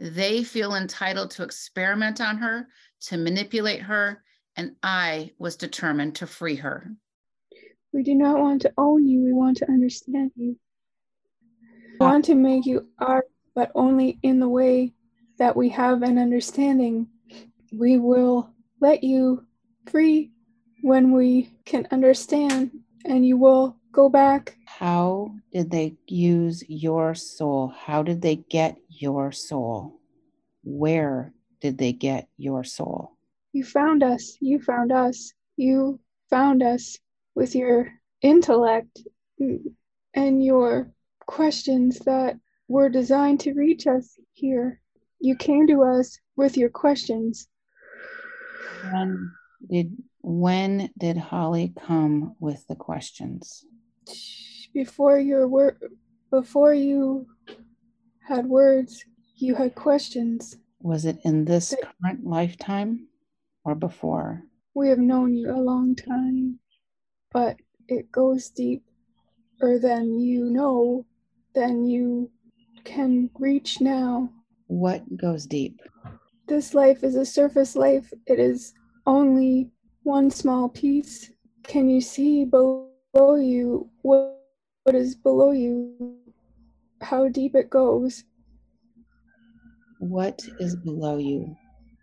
They 0.03 0.43
feel 0.43 0.75
entitled 0.75 1.31
to 1.31 1.43
experiment 1.43 2.19
on 2.19 2.35
her, 2.35 2.67
to 3.03 3.15
manipulate 3.15 3.79
her, 3.83 4.21
and 4.57 4.75
I 4.83 5.31
was 5.39 5.55
determined 5.55 6.15
to 6.15 6.27
free 6.27 6.57
her. 6.57 6.91
We 7.93 8.03
do 8.03 8.13
not 8.13 8.37
want 8.37 8.63
to 8.63 8.73
own 8.77 9.07
you, 9.07 9.23
we 9.23 9.31
want 9.31 9.55
to 9.57 9.71
understand 9.71 10.33
you. 10.35 10.57
We 12.01 12.05
uh, 12.05 12.09
want 12.09 12.25
to 12.25 12.35
make 12.35 12.65
you 12.65 12.89
our, 12.99 13.25
but 13.55 13.71
only 13.75 14.19
in 14.23 14.41
the 14.41 14.49
way 14.49 14.91
that 15.39 15.55
we 15.55 15.69
have 15.69 16.01
an 16.01 16.17
understanding. 16.17 17.07
We 17.71 17.97
will 17.97 18.49
let 18.81 19.05
you 19.05 19.45
free 19.89 20.33
when 20.81 21.13
we 21.13 21.55
can 21.63 21.87
understand, 21.91 22.71
and 23.05 23.25
you 23.25 23.37
will 23.37 23.77
go 23.93 24.09
back. 24.09 24.57
How 24.65 25.35
did 25.53 25.71
they 25.71 25.95
use 26.07 26.63
your 26.67 27.15
soul? 27.15 27.67
How 27.69 28.03
did 28.03 28.21
they 28.21 28.35
get 28.35 28.77
your 28.89 29.31
soul? 29.31 30.01
Where 30.63 31.33
did 31.61 31.77
they 31.77 31.93
get 31.93 32.27
your 32.37 32.63
soul? 32.63 33.15
You 33.53 33.63
found 33.63 34.03
us, 34.03 34.35
you 34.41 34.59
found 34.59 34.91
us, 34.91 35.31
you 35.55 35.99
found 36.29 36.63
us 36.63 36.97
with 37.35 37.55
your 37.55 37.93
intellect 38.21 38.99
and 40.13 40.43
your 40.43 40.91
questions 41.27 41.99
that 41.99 42.37
were 42.67 42.89
designed 42.89 43.41
to 43.41 43.53
reach 43.53 43.85
us 43.85 44.17
here. 44.33 44.81
You 45.19 45.35
came 45.35 45.67
to 45.67 45.83
us 45.83 46.17
with 46.35 46.57
your 46.57 46.69
questions. 46.69 47.47
When 48.91 49.31
did 49.69 49.95
when 50.21 50.89
did 50.97 51.17
Holly 51.17 51.73
come 51.85 52.35
with 52.39 52.65
the 52.67 52.75
questions? 52.75 53.65
Before 54.73 55.19
your 55.19 55.47
word 55.47 55.77
before 56.31 56.73
you 56.73 57.27
had 58.27 58.47
words, 58.47 59.05
you 59.35 59.53
had 59.55 59.75
questions. 59.75 60.57
Was 60.81 61.05
it 61.05 61.19
in 61.23 61.45
this 61.45 61.75
current 62.01 62.25
lifetime 62.25 63.07
or 63.63 63.75
before? 63.75 64.43
We 64.73 64.89
have 64.89 64.99
known 64.99 65.35
you 65.35 65.51
a 65.51 65.61
long 65.61 65.95
time, 65.95 66.59
but 67.31 67.57
it 67.87 68.11
goes 68.11 68.49
deeper 68.49 68.81
than 69.79 70.19
you 70.19 70.45
know, 70.45 71.05
than 71.53 71.85
you 71.85 72.31
can 72.83 73.29
reach 73.37 73.79
now. 73.79 74.29
What 74.67 75.03
goes 75.15 75.45
deep? 75.45 75.79
This 76.47 76.73
life 76.73 77.03
is 77.03 77.15
a 77.15 77.25
surface 77.25 77.75
life. 77.75 78.11
It 78.25 78.39
is 78.39 78.73
only 79.05 79.69
one 80.03 80.31
small 80.31 80.67
piece. 80.67 81.31
Can 81.63 81.89
you 81.89 82.01
see 82.01 82.45
below 83.13 83.35
you 83.35 83.89
what, 84.01 84.41
what 84.83 84.95
is 84.95 85.15
below 85.15 85.51
you? 85.51 86.17
How 87.01 87.27
deep 87.27 87.55
it 87.55 87.69
goes? 87.69 88.23
What 89.99 90.41
is 90.59 90.75
below 90.75 91.17
you? 91.17 91.55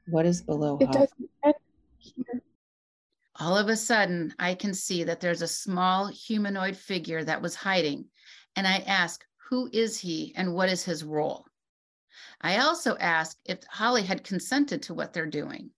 What 0.09 0.25
is 0.25 0.41
below 0.41 0.79
It 0.81 0.93
doesn't 0.93 1.31
end 1.45 1.55
here. 1.99 2.43
All 3.39 3.57
of 3.57 3.69
a 3.69 3.77
sudden, 3.77 4.35
I 4.39 4.55
can 4.55 4.75
see 4.75 5.05
that 5.05 5.21
there's 5.21 5.43
a 5.43 5.49
small 5.49 6.09
humanoid 6.09 6.77
figure 6.77 7.25
that 7.25 7.41
was 7.41 7.55
hiding, 7.55 8.07
and 8.57 8.67
I 8.67 8.79
ask, 8.87 9.25
Who 9.49 9.69
is 9.73 9.99
he 9.99 10.33
and 10.37 10.55
what 10.55 10.69
is 10.69 10.85
his 10.85 11.05
role? 11.05 11.47
I 12.43 12.59
also 12.59 12.97
ask 12.99 13.39
if 13.47 13.61
Holly 13.69 14.03
had 14.03 14.25
consented 14.25 14.83
to 14.83 14.95
what 14.95 15.13
they're 15.13 15.27
doing. 15.27 15.71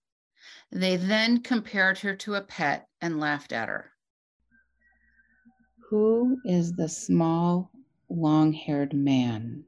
They 0.71 0.97
then 0.97 1.41
compared 1.41 1.99
her 1.99 2.15
to 2.17 2.35
a 2.35 2.41
pet 2.41 2.87
and 3.01 3.19
laughed 3.19 3.53
at 3.53 3.69
her. 3.69 3.92
Who 5.93 6.39
is 6.43 6.73
the 6.73 6.89
small, 6.89 7.69
long 8.09 8.51
haired 8.51 8.95
man? 8.95 9.63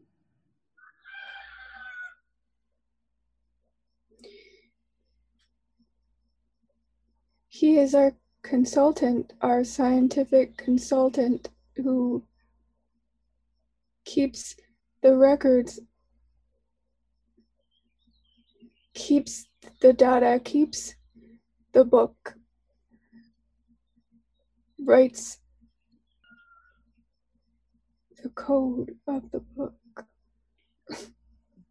He 7.48 7.78
is 7.78 7.94
our 7.94 8.16
consultant, 8.42 9.34
our 9.42 9.64
scientific 9.64 10.58
consultant 10.58 11.50
who 11.76 12.24
keeps 14.04 14.56
the 15.04 15.16
records, 15.16 15.80
keeps 18.96 19.46
the 19.80 19.94
data, 19.94 20.42
keeps 20.44 20.96
the 21.74 21.86
book, 21.86 22.34
writes 24.80 25.38
the 28.26 28.30
code 28.32 28.90
of 29.08 29.22
the 29.32 29.40
book. 29.56 29.76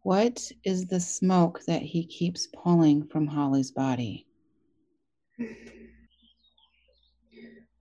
What 0.03 0.49
is 0.63 0.85
the 0.85 1.01
smoke 1.01 1.59
that 1.67 1.81
he 1.81 2.05
keeps 2.05 2.47
pulling 2.55 3.05
from 3.07 3.27
Holly's 3.27 3.71
body? 3.71 4.25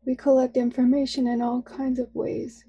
We 0.05 0.17
collect 0.17 0.57
information 0.57 1.29
in 1.29 1.41
all 1.41 1.63
kinds 1.63 2.01
of 2.01 2.13
ways. 2.17 2.65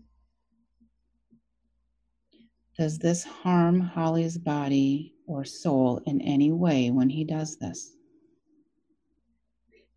Does 2.77 2.99
this 2.99 3.23
harm 3.23 3.79
Holly's 3.79 4.37
body 4.37 5.15
or 5.25 5.43
soul 5.43 6.03
in 6.05 6.21
any 6.21 6.51
way 6.51 6.91
when 6.91 7.09
he 7.09 7.23
does 7.23 7.57
this? 7.57 7.95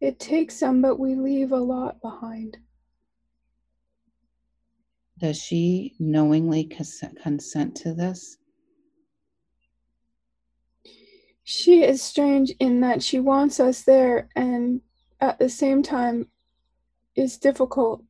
It 0.00 0.18
takes 0.18 0.58
some, 0.58 0.80
but 0.80 0.98
we 0.98 1.16
leave 1.16 1.52
a 1.52 1.56
lot 1.56 2.00
behind. 2.00 2.56
Does 5.18 5.36
she 5.36 5.94
knowingly 5.98 6.64
consent 6.64 7.76
to 7.76 7.92
this? 7.92 8.38
She 11.42 11.82
is 11.82 12.02
strange 12.02 12.52
in 12.60 12.80
that 12.80 13.02
she 13.02 13.18
wants 13.18 13.58
us 13.58 13.82
there 13.82 14.28
and 14.36 14.80
at 15.20 15.38
the 15.38 15.48
same 15.48 15.82
time 15.82 16.28
is 17.16 17.36
difficult. 17.36 18.04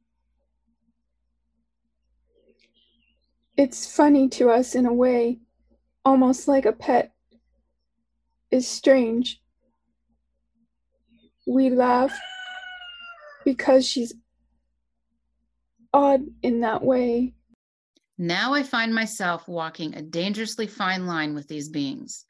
It's 3.56 3.90
funny 3.90 4.28
to 4.30 4.50
us 4.50 4.74
in 4.74 4.84
a 4.84 4.92
way, 4.92 5.38
almost 6.04 6.46
like 6.46 6.66
a 6.66 6.72
pet. 6.72 7.12
is 8.50 8.68
strange. 8.68 9.40
We 11.46 11.70
laugh 11.70 12.18
because 13.44 13.86
she's 13.86 14.14
odd 15.92 16.22
in 16.42 16.60
that 16.60 16.82
way. 16.82 17.34
Now 18.16 18.52
I 18.52 18.62
find 18.62 18.94
myself 18.94 19.46
walking 19.46 19.94
a 19.94 20.02
dangerously 20.02 20.66
fine 20.66 21.06
line 21.06 21.34
with 21.34 21.46
these 21.46 21.68
beings. 21.68 22.24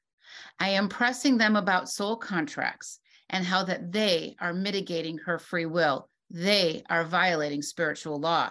I 0.60 0.70
am 0.70 0.88
pressing 0.88 1.38
them 1.38 1.56
about 1.56 1.88
soul 1.88 2.16
contracts 2.16 3.00
and 3.30 3.44
how 3.44 3.64
that 3.64 3.92
they 3.92 4.36
are 4.40 4.52
mitigating 4.52 5.18
her 5.18 5.38
free 5.38 5.66
will. 5.66 6.08
They 6.30 6.82
are 6.90 7.04
violating 7.04 7.62
spiritual 7.62 8.20
law. 8.20 8.50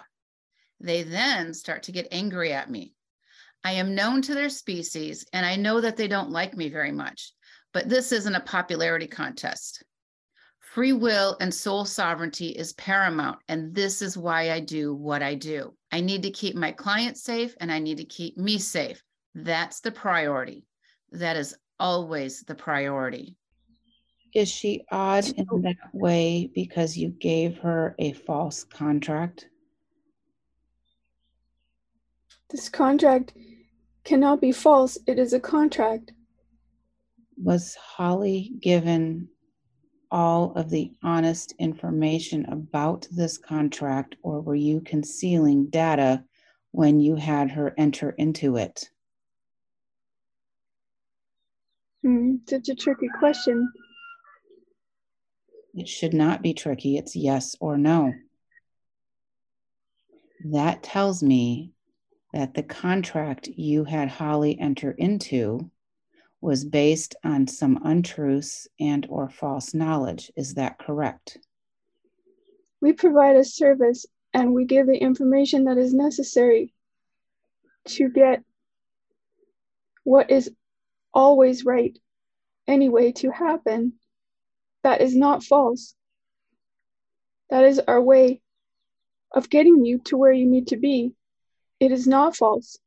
They 0.79 1.03
then 1.03 1.53
start 1.53 1.83
to 1.83 1.91
get 1.91 2.07
angry 2.11 2.53
at 2.53 2.69
me. 2.69 2.93
I 3.63 3.73
am 3.73 3.95
known 3.95 4.21
to 4.23 4.33
their 4.33 4.49
species 4.49 5.25
and 5.33 5.45
I 5.45 5.55
know 5.55 5.81
that 5.81 5.97
they 5.97 6.07
don't 6.07 6.31
like 6.31 6.55
me 6.55 6.69
very 6.69 6.91
much, 6.91 7.33
but 7.73 7.89
this 7.89 8.11
isn't 8.11 8.35
a 8.35 8.39
popularity 8.39 9.07
contest. 9.07 9.83
Free 10.77 10.93
will 10.93 11.35
and 11.41 11.51
soul 11.51 11.85
sovereignty 11.85 12.49
is 12.49 12.73
paramount, 12.73 13.39
and 13.47 13.73
this 13.73 13.99
is 13.99 14.15
why 14.15 14.51
I 14.51 14.59
do 14.59 14.93
what 14.93 15.23
I 15.23 15.33
do. 15.33 15.73
I 15.91 16.01
need 16.01 16.21
to 16.21 16.29
keep 16.29 16.55
my 16.55 16.71
clients 16.71 17.23
safe 17.23 17.55
and 17.59 17.71
I 17.71 17.79
need 17.79 17.97
to 17.97 18.05
keep 18.05 18.37
me 18.37 18.59
safe. 18.59 19.01
That's 19.33 19.79
the 19.79 19.89
priority. 19.89 20.67
That 21.11 21.35
is 21.35 21.55
always 21.79 22.43
the 22.43 22.53
priority. 22.53 23.35
Is 24.35 24.49
she 24.49 24.85
odd 24.91 25.25
in 25.25 25.47
that 25.63 25.77
way 25.93 26.51
because 26.53 26.95
you 26.95 27.09
gave 27.09 27.57
her 27.57 27.95
a 27.97 28.13
false 28.13 28.63
contract? 28.63 29.49
This 32.51 32.69
contract 32.69 33.33
cannot 34.03 34.41
be 34.41 34.51
false. 34.51 34.95
It 35.07 35.17
is 35.17 35.33
a 35.33 35.39
contract. 35.39 36.13
Was 37.35 37.73
Holly 37.73 38.51
given 38.61 39.29
all 40.11 40.53
of 40.55 40.69
the 40.69 40.91
honest 41.03 41.53
information 41.59 42.45
about 42.45 43.07
this 43.11 43.37
contract, 43.37 44.15
or 44.21 44.41
were 44.41 44.55
you 44.55 44.81
concealing 44.81 45.67
data 45.67 46.23
when 46.71 46.99
you 46.99 47.15
had 47.15 47.51
her 47.51 47.73
enter 47.77 48.11
into 48.11 48.57
it? 48.57 48.89
Hmm, 52.03 52.35
such 52.47 52.69
a 52.69 52.75
tricky 52.75 53.09
question. 53.19 53.71
It 55.73 55.87
should 55.87 56.13
not 56.13 56.41
be 56.41 56.53
tricky. 56.53 56.97
It's 56.97 57.15
yes 57.15 57.55
or 57.59 57.77
no. 57.77 58.13
That 60.45 60.83
tells 60.83 61.21
me 61.21 61.73
that 62.33 62.53
the 62.53 62.63
contract 62.63 63.47
you 63.47 63.83
had 63.83 64.09
Holly 64.09 64.59
enter 64.59 64.91
into 64.91 65.71
was 66.41 66.63
based 66.63 67.15
on 67.23 67.47
some 67.47 67.79
untruths 67.83 68.67
and 68.79 69.05
or 69.09 69.29
false 69.29 69.73
knowledge. 69.73 70.31
Is 70.35 70.53
that 70.55 70.77
correct? 70.77 71.37
We 72.81 72.93
provide 72.93 73.35
a 73.35 73.43
service 73.43 74.05
and 74.33 74.53
we 74.53 74.65
give 74.65 74.87
the 74.87 74.97
information 74.97 75.65
that 75.65 75.77
is 75.77 75.93
necessary 75.93 76.73
to 77.85 78.09
get 78.09 78.43
what 80.03 80.29
is 80.29 80.51
always 81.13 81.65
right 81.65 81.97
anyway 82.67 83.11
to 83.13 83.31
happen. 83.31 83.93
That 84.83 85.01
is 85.01 85.15
not 85.15 85.43
false. 85.43 85.95
That 87.49 87.63
is 87.63 87.79
our 87.79 88.01
way 88.01 88.41
of 89.31 89.49
getting 89.49 89.85
you 89.85 89.99
to 90.05 90.17
where 90.17 90.31
you 90.31 90.45
need 90.45 90.67
to 90.67 90.77
be. 90.77 91.13
It 91.79 91.91
is 91.91 92.07
not 92.07 92.35
false. 92.35 92.77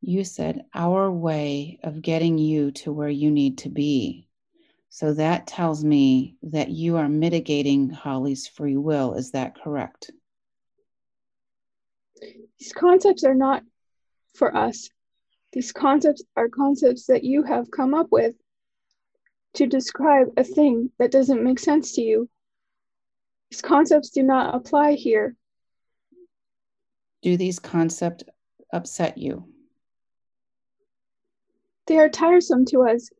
You 0.00 0.24
said 0.24 0.64
our 0.74 1.10
way 1.10 1.78
of 1.82 2.02
getting 2.02 2.38
you 2.38 2.70
to 2.72 2.92
where 2.92 3.08
you 3.08 3.30
need 3.30 3.58
to 3.58 3.68
be. 3.68 4.26
So 4.88 5.14
that 5.14 5.46
tells 5.46 5.84
me 5.84 6.36
that 6.42 6.70
you 6.70 6.96
are 6.96 7.08
mitigating 7.08 7.90
Holly's 7.90 8.48
free 8.48 8.76
will. 8.76 9.14
Is 9.14 9.32
that 9.32 9.62
correct? 9.62 10.10
These 12.58 12.72
concepts 12.72 13.24
are 13.24 13.34
not 13.34 13.62
for 14.34 14.54
us. 14.54 14.88
These 15.52 15.72
concepts 15.72 16.22
are 16.36 16.48
concepts 16.48 17.06
that 17.06 17.24
you 17.24 17.42
have 17.42 17.70
come 17.70 17.94
up 17.94 18.08
with 18.10 18.34
to 19.54 19.66
describe 19.66 20.28
a 20.36 20.44
thing 20.44 20.90
that 20.98 21.10
doesn't 21.10 21.42
make 21.42 21.58
sense 21.58 21.92
to 21.92 22.02
you. 22.02 22.28
These 23.50 23.62
concepts 23.62 24.10
do 24.10 24.22
not 24.22 24.54
apply 24.54 24.92
here. 24.92 25.36
Do 27.22 27.36
these 27.36 27.58
concepts 27.58 28.24
upset 28.72 29.18
you? 29.18 29.49
They 31.86 31.98
are 31.98 32.08
tiresome 32.08 32.64
to 32.66 32.82
us. 32.82 33.10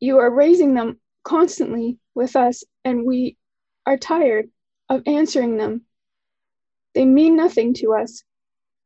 You 0.00 0.18
are 0.18 0.30
raising 0.30 0.74
them 0.74 1.00
constantly 1.24 1.98
with 2.14 2.36
us, 2.36 2.62
and 2.84 3.04
we 3.04 3.36
are 3.84 3.96
tired 3.96 4.50
of 4.88 5.02
answering 5.06 5.56
them. 5.56 5.82
They 6.94 7.04
mean 7.04 7.36
nothing 7.36 7.74
to 7.74 7.94
us. 7.94 8.22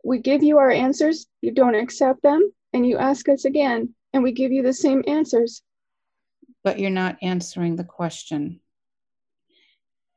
We 0.02 0.18
give 0.18 0.42
you 0.42 0.58
our 0.58 0.70
answers, 0.70 1.26
you 1.42 1.52
don't 1.52 1.74
accept 1.74 2.22
them, 2.22 2.52
and 2.72 2.86
you 2.86 2.96
ask 2.96 3.28
us 3.28 3.44
again, 3.44 3.94
and 4.12 4.22
we 4.22 4.32
give 4.32 4.52
you 4.52 4.62
the 4.62 4.72
same 4.72 5.04
answers. 5.06 5.62
But 6.64 6.78
you're 6.78 6.90
not 6.90 7.18
answering 7.20 7.76
the 7.76 7.84
question. 7.84 8.60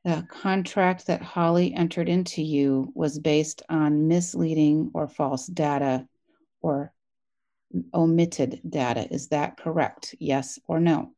The 0.04 0.26
contract 0.30 1.06
that 1.06 1.22
Holly 1.22 1.74
entered 1.74 2.08
into 2.08 2.42
you 2.42 2.92
was 2.94 3.18
based 3.18 3.62
on 3.68 4.08
misleading 4.08 4.90
or 4.94 5.08
false 5.08 5.46
data 5.46 6.06
or 6.60 6.93
omitted 7.92 8.60
data. 8.68 9.12
Is 9.12 9.28
that 9.28 9.56
correct? 9.56 10.14
Yes 10.18 10.58
or 10.66 10.80
no? 10.80 11.12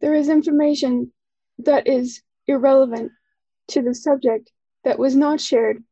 There 0.00 0.14
is 0.14 0.28
information 0.28 1.12
that 1.58 1.86
is 1.86 2.22
irrelevant 2.46 3.12
to 3.68 3.82
the 3.82 3.94
subject 3.94 4.50
that 4.84 4.98
was 4.98 5.16
not 5.16 5.40
shared 5.40 5.82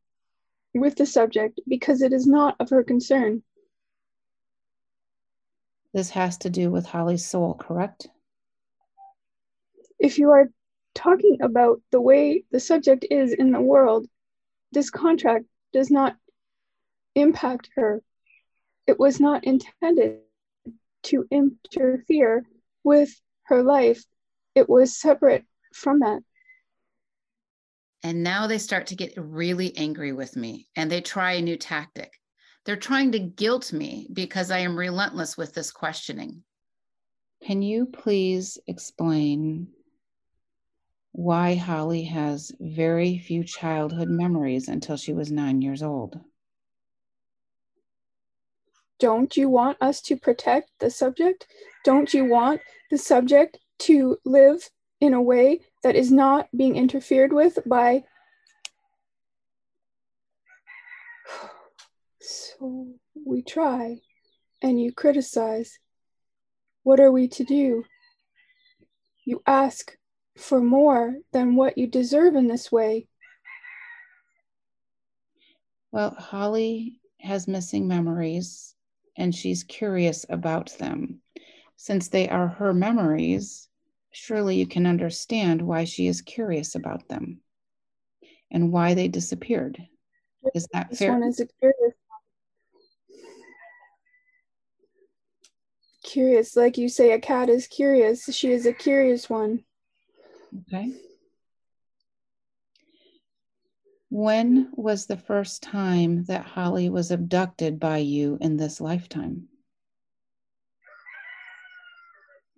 with 0.73 0.95
the 0.95 1.05
subject 1.05 1.59
because 1.67 2.01
it 2.01 2.13
is 2.13 2.27
not 2.27 2.55
of 2.59 2.69
her 2.69 2.83
concern. 2.83 3.43
This 5.93 6.09
has 6.11 6.37
to 6.39 6.49
do 6.49 6.71
with 6.71 6.85
Holly's 6.85 7.25
soul, 7.25 7.53
correct? 7.53 8.07
If 9.99 10.17
you 10.17 10.31
are 10.31 10.49
talking 10.95 11.37
about 11.41 11.81
the 11.91 12.01
way 12.01 12.43
the 12.51 12.59
subject 12.59 13.05
is 13.09 13.33
in 13.33 13.51
the 13.51 13.61
world, 13.61 14.07
this 14.71 14.89
contract 14.89 15.45
does 15.71 15.91
not 15.91 16.15
impact 17.15 17.69
her. 17.75 18.01
It 18.87 18.99
was 18.99 19.19
not 19.19 19.43
intended 19.45 20.19
to 21.03 21.25
interfere 21.31 22.45
with 22.83 23.09
her 23.43 23.63
life. 23.63 24.03
It 24.55 24.69
was 24.69 24.97
separate 24.97 25.45
from 25.73 25.99
that. 25.99 26.21
And 28.03 28.21
now 28.21 28.47
they 28.47 28.57
start 28.57 28.87
to 28.87 28.95
get 28.95 29.13
really 29.15 29.75
angry 29.77 30.11
with 30.11 30.35
me 30.35 30.67
and 30.75 30.91
they 30.91 31.01
try 31.01 31.33
a 31.33 31.41
new 31.41 31.57
tactic. 31.57 32.19
They're 32.65 32.75
trying 32.75 33.11
to 33.13 33.19
guilt 33.19 33.71
me 33.73 34.07
because 34.11 34.51
I 34.51 34.59
am 34.59 34.77
relentless 34.77 35.37
with 35.37 35.53
this 35.53 35.71
questioning. 35.71 36.43
Can 37.45 37.61
you 37.61 37.85
please 37.85 38.57
explain 38.67 39.67
why 41.11 41.55
Holly 41.55 42.03
has 42.03 42.51
very 42.59 43.17
few 43.19 43.43
childhood 43.43 44.09
memories 44.09 44.67
until 44.67 44.97
she 44.97 45.13
was 45.13 45.31
nine 45.31 45.61
years 45.61 45.83
old? 45.83 46.19
Don't 49.03 49.35
you 49.35 49.49
want 49.49 49.77
us 49.81 49.99
to 50.03 50.15
protect 50.15 50.71
the 50.79 50.89
subject? 50.89 51.45
Don't 51.83 52.13
you 52.13 52.23
want 52.23 52.61
the 52.89 52.97
subject 52.97 53.57
to 53.79 54.17
live 54.23 54.69
in 55.01 55.13
a 55.13 55.21
way 55.21 55.59
that 55.83 55.97
is 55.97 56.09
not 56.09 56.47
being 56.55 56.77
interfered 56.77 57.33
with 57.33 57.59
by. 57.65 58.05
So 62.21 62.93
we 63.13 63.41
try 63.41 63.99
and 64.61 64.79
you 64.79 64.93
criticize. 64.93 65.79
What 66.83 67.01
are 67.01 67.11
we 67.11 67.27
to 67.27 67.43
do? 67.43 67.83
You 69.25 69.43
ask 69.45 69.97
for 70.37 70.61
more 70.61 71.15
than 71.33 71.57
what 71.57 71.77
you 71.77 71.87
deserve 71.87 72.35
in 72.37 72.47
this 72.47 72.71
way. 72.71 73.09
Well, 75.91 76.11
Holly 76.11 77.01
has 77.19 77.49
missing 77.49 77.85
memories 77.85 78.72
and 79.15 79.33
she's 79.33 79.63
curious 79.63 80.25
about 80.29 80.75
them. 80.79 81.21
Since 81.75 82.09
they 82.09 82.29
are 82.29 82.47
her 82.47 82.73
memories, 82.73 83.67
surely 84.11 84.57
you 84.57 84.67
can 84.67 84.85
understand 84.85 85.61
why 85.61 85.83
she 85.83 86.07
is 86.07 86.21
curious 86.21 86.75
about 86.75 87.07
them 87.07 87.41
and 88.51 88.71
why 88.71 88.93
they 88.93 89.07
disappeared. 89.07 89.81
Is 90.53 90.67
that 90.73 90.89
this 90.89 90.99
fair? 90.99 91.11
one 91.11 91.23
is 91.23 91.39
a 91.39 91.47
curious 91.59 91.93
curious 96.03 96.55
like 96.55 96.77
you 96.77 96.89
say 96.89 97.13
a 97.13 97.19
cat 97.19 97.49
is 97.49 97.65
curious 97.65 98.25
she 98.35 98.51
is 98.51 98.65
a 98.65 98.73
curious 98.73 99.29
one 99.29 99.63
okay 100.67 100.91
when 104.13 104.69
was 104.73 105.07
the 105.07 105.17
first 105.17 105.63
time 105.63 106.23
that 106.25 106.45
holly 106.45 106.89
was 106.89 107.09
abducted 107.09 107.79
by 107.79 107.97
you 107.97 108.37
in 108.41 108.57
this 108.57 108.79
lifetime 108.79 109.47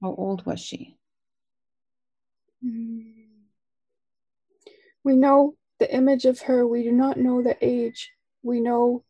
How 0.02 0.14
old 0.14 0.46
was 0.46 0.60
she? 0.60 0.98
Mm. 2.64 3.14
We 5.04 5.16
know 5.16 5.56
the 5.80 5.92
image 5.92 6.26
of 6.26 6.42
her, 6.42 6.68
we 6.68 6.84
do 6.84 6.92
not 6.92 7.18
know 7.18 7.42
the 7.42 7.58
age. 7.60 8.12
We 8.44 8.60
know 8.60 9.04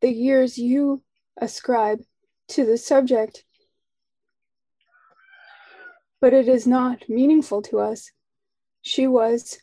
the 0.00 0.10
years 0.10 0.58
you 0.58 1.02
ascribe 1.40 2.00
to 2.48 2.66
the 2.66 2.78
subject, 2.78 3.44
but 6.20 6.32
it 6.32 6.48
is 6.48 6.66
not 6.66 7.08
meaningful 7.08 7.62
to 7.62 7.78
us. 7.78 8.10
She 8.88 9.06
was, 9.06 9.58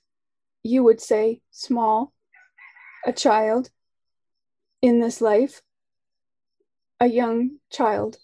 you 0.62 0.84
would 0.84 1.02
say, 1.02 1.42
small, 1.50 2.14
a 3.08 3.12
child 3.12 3.72
in 4.84 5.00
this 5.00 5.20
life, 5.20 5.64
a 7.00 7.08
young 7.08 7.58
child. 7.72 8.18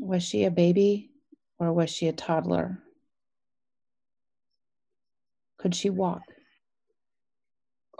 Was 0.00 0.24
she 0.24 0.42
a 0.42 0.50
baby 0.50 1.12
or 1.60 1.72
was 1.72 1.88
she 1.88 2.08
a 2.08 2.12
toddler? 2.12 2.82
Could 5.58 5.76
she 5.76 5.88
walk? 5.88 6.22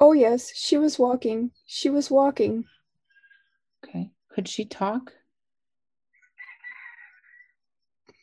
Oh, 0.01 0.11
yes, 0.11 0.51
she 0.57 0.77
was 0.77 0.99
walking. 0.99 1.53
She 1.67 1.89
was 1.89 2.11
walking. 2.11 2.65
Okay. 3.85 4.11
Could 4.29 4.49
she 4.49 4.65
talk? 4.65 5.13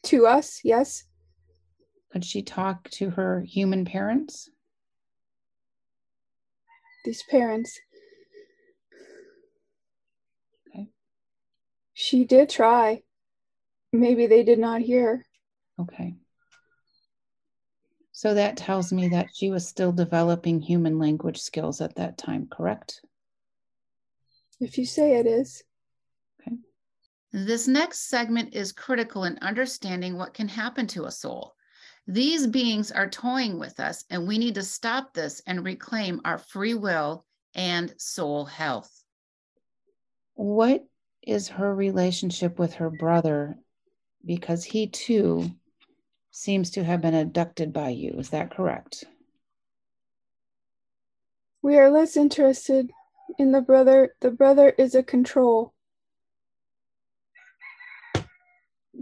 To 0.07 0.27
us, 0.27 0.59
yes. 0.65 1.05
Could 2.11 2.25
she 2.25 2.41
talk 2.41 2.89
to 2.91 3.11
her 3.11 3.41
human 3.41 3.85
parents? 3.85 4.49
These 7.05 7.23
parents. 7.23 7.79
Okay. 10.69 10.89
She 11.93 12.25
did 12.25 12.49
try. 12.49 13.03
Maybe 13.93 14.27
they 14.27 14.43
did 14.43 14.59
not 14.59 14.81
hear. 14.81 15.25
Okay. 15.79 16.15
So 18.11 18.33
that 18.35 18.57
tells 18.57 18.93
me 18.93 19.07
that 19.07 19.29
she 19.33 19.49
was 19.49 19.67
still 19.67 19.91
developing 19.91 20.59
human 20.59 20.99
language 20.99 21.41
skills 21.41 21.81
at 21.81 21.95
that 21.95 22.17
time, 22.17 22.47
correct? 22.51 23.01
If 24.59 24.77
you 24.77 24.85
say 24.85 25.17
it 25.17 25.25
is. 25.25 25.63
Okay. 26.39 26.57
This 27.31 27.67
next 27.67 28.09
segment 28.09 28.53
is 28.53 28.73
critical 28.73 29.23
in 29.23 29.39
understanding 29.39 30.17
what 30.17 30.35
can 30.35 30.47
happen 30.47 30.85
to 30.87 31.05
a 31.05 31.11
soul. 31.11 31.55
These 32.07 32.47
beings 32.47 32.91
are 32.91 33.09
toying 33.09 33.59
with 33.59 33.79
us, 33.79 34.03
and 34.09 34.27
we 34.27 34.37
need 34.37 34.55
to 34.55 34.63
stop 34.63 35.13
this 35.13 35.41
and 35.45 35.63
reclaim 35.63 36.21
our 36.25 36.37
free 36.37 36.73
will 36.73 37.25
and 37.53 37.93
soul 37.97 38.45
health. 38.45 39.03
What 40.33 40.85
is 41.21 41.47
her 41.49 41.73
relationship 41.73 42.57
with 42.57 42.75
her 42.75 42.89
brother? 42.89 43.57
Because 44.25 44.63
he 44.63 44.87
too 44.87 45.51
seems 46.31 46.71
to 46.71 46.83
have 46.83 47.01
been 47.01 47.13
abducted 47.13 47.73
by 47.73 47.89
you. 47.89 48.15
Is 48.17 48.29
that 48.29 48.55
correct? 48.55 49.03
We 51.61 51.77
are 51.77 51.91
less 51.91 52.17
interested 52.17 52.91
in 53.37 53.51
the 53.51 53.61
brother. 53.61 54.15
The 54.21 54.31
brother 54.31 54.69
is 54.77 54.95
a 54.95 55.03
control. 55.03 55.73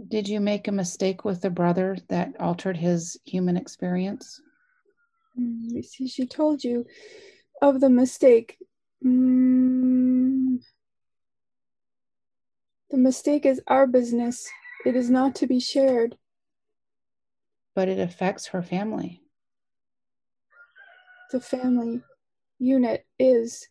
Did 0.08 0.28
you 0.28 0.40
make 0.40 0.68
a 0.68 0.72
mistake 0.72 1.24
with 1.24 1.40
the 1.40 1.50
brother 1.50 1.96
that 2.08 2.40
altered 2.40 2.76
his 2.76 3.18
human 3.24 3.56
experience? 3.56 4.40
Mm, 5.38 5.84
see, 5.84 6.08
she 6.08 6.26
told 6.26 6.64
you 6.64 6.86
of 7.62 7.80
the 7.80 7.90
mistake. 7.90 8.58
Mm, 9.04 10.60
the 12.90 12.96
mistake 12.96 13.46
is 13.46 13.60
our 13.66 13.86
business. 13.86 14.48
It 14.84 14.96
is 14.96 15.10
not 15.10 15.34
to 15.36 15.46
be 15.46 15.60
shared 15.60 16.16
but 17.74 17.88
it 17.88 17.98
affects 17.98 18.48
her 18.48 18.62
family. 18.62 19.22
The 21.30 21.40
family 21.40 22.02
unit 22.58 23.06
is 23.18 23.68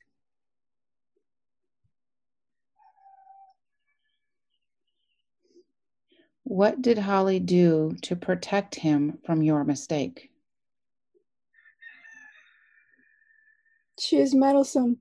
What 6.50 6.82
did 6.82 6.98
Holly 6.98 7.40
do 7.40 7.96
to 8.02 8.16
protect 8.16 8.74
him 8.74 9.20
from 9.24 9.44
your 9.44 9.64
mistake? 9.64 10.32
She 14.00 14.18
is 14.18 14.34
meddlesome. 14.34 15.00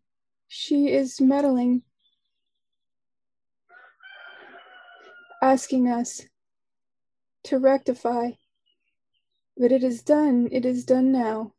She 0.48 0.92
is 0.92 1.22
meddling, 1.22 1.84
asking 5.42 5.88
us 5.88 6.20
to 7.44 7.58
rectify. 7.58 8.32
But 9.56 9.72
it 9.72 9.82
is 9.82 10.02
done. 10.02 10.50
It 10.52 10.66
is 10.66 10.84
done 10.84 11.12
now. 11.12 11.54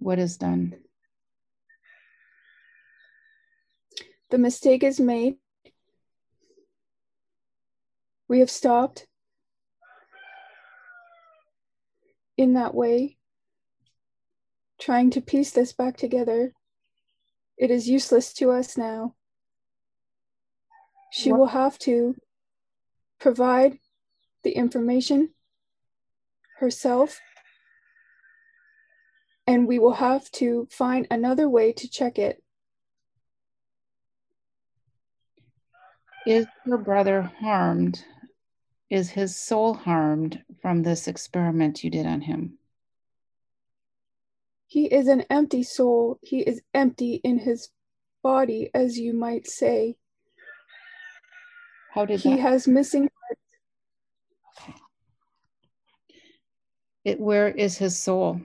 What 0.00 0.18
is 0.18 0.36
done? 0.36 0.74
The 4.28 4.36
mistake 4.36 4.82
is 4.82 5.00
made. 5.00 5.36
We 8.28 8.40
have 8.40 8.50
stopped 8.50 9.06
in 12.36 12.54
that 12.54 12.74
way, 12.74 13.18
trying 14.80 15.10
to 15.10 15.20
piece 15.20 15.50
this 15.52 15.72
back 15.72 15.96
together. 15.96 16.52
It 17.56 17.70
is 17.70 17.88
useless 17.88 18.32
to 18.34 18.50
us 18.50 18.76
now. 18.76 19.14
She 21.12 21.30
what? 21.30 21.38
will 21.38 21.46
have 21.48 21.78
to 21.80 22.16
provide 23.20 23.78
the 24.42 24.50
information 24.52 25.30
herself. 26.58 27.20
And 29.46 29.68
we 29.68 29.78
will 29.78 29.92
have 29.92 30.30
to 30.32 30.66
find 30.70 31.06
another 31.10 31.48
way 31.48 31.72
to 31.74 31.88
check 31.88 32.18
it. 32.18 32.42
Is 36.26 36.46
her 36.64 36.78
brother 36.78 37.30
harmed? 37.40 38.02
Is 38.90 39.10
his 39.10 39.34
soul 39.34 39.74
harmed 39.74 40.44
from 40.60 40.82
this 40.82 41.08
experiment 41.08 41.82
you 41.82 41.90
did 41.90 42.06
on 42.06 42.20
him? 42.20 42.58
He 44.66 44.86
is 44.86 45.08
an 45.08 45.22
empty 45.30 45.62
soul. 45.62 46.18
He 46.22 46.40
is 46.40 46.60
empty 46.74 47.14
in 47.24 47.38
his 47.38 47.70
body, 48.22 48.70
as 48.74 48.98
you 48.98 49.14
might 49.14 49.46
say. 49.46 49.96
How 51.92 52.04
did 52.04 52.20
he 52.20 52.30
that- 52.30 52.40
has 52.40 52.68
missing 52.68 53.08
parts? 53.08 53.40
It, 57.04 57.20
where 57.20 57.48
is 57.48 57.78
his 57.78 57.98
soul? 57.98 58.40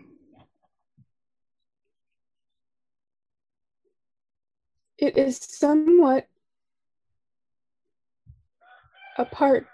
It 4.97 5.17
is 5.17 5.37
somewhat 5.37 6.27
apart 9.17 9.67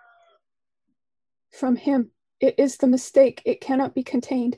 from 1.55 1.75
him. 1.75 2.11
It 2.39 2.55
is 2.57 2.77
the 2.77 2.87
mistake. 2.87 3.41
It 3.45 3.61
cannot 3.61 3.95
be 3.95 4.03
contained. 4.03 4.57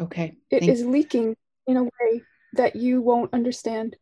Okay. 0.00 0.36
It 0.50 0.60
Thank 0.60 0.72
is 0.72 0.84
leaking 0.84 1.36
in 1.66 1.76
a 1.76 1.84
way 1.84 2.22
that 2.54 2.76
you 2.76 3.02
won't 3.02 3.34
understand. 3.34 3.96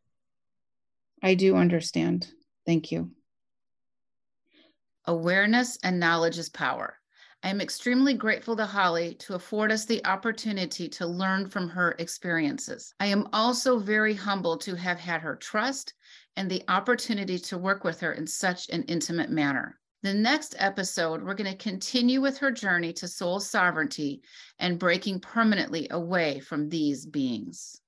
I 1.23 1.35
do 1.35 1.57
understand. 1.57 2.29
Thank 2.67 2.93
you. 2.93 3.11
Awareness 5.07 5.79
and 5.83 6.01
knowledge 6.01 6.39
is 6.39 6.49
power. 6.49 6.99
I 7.43 7.51
am 7.51 7.61
extremely 7.61 8.15
grateful 8.15 8.57
to 8.57 8.65
Holly 8.65 9.17
to 9.17 9.35
afford 9.35 9.71
us 9.71 9.85
the 9.85 10.05
opportunity 10.07 10.89
to 10.89 11.07
learn 11.07 11.47
from 11.47 11.69
her 11.69 11.95
experiences. 11.99 12.95
I 13.01 13.07
am 13.07 13.29
also 13.35 13.79
very 13.79 14.15
humbled 14.15 14.63
to 14.63 14.75
have 14.77 14.99
had 14.99 15.21
her 15.21 15.37
trust 15.37 15.93
and 16.37 16.51
the 16.51 16.65
opportunity 16.69 17.39
to 17.41 17.59
work 17.59 17.85
with 17.85 18.01
her 18.01 18.13
in 18.13 18.27
such 18.27 18.71
an 18.71 18.83
intimate 18.85 19.31
manner. 19.31 19.79
The 20.05 20.13
next 20.13 20.55
episode, 20.59 21.25
we're 21.25 21.33
going 21.33 21.51
to 21.51 21.57
continue 21.57 22.21
with 22.21 22.37
her 22.37 22.51
journey 22.51 22.93
to 22.93 23.09
soul 23.09 23.41
sovereignty 23.41 24.21
and 24.59 24.79
breaking 24.79 25.21
permanently 25.21 25.89
away 25.91 26.41
from 26.41 26.69
these 26.69 27.07
beings. 27.07 27.81